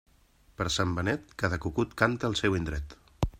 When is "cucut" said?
1.67-1.93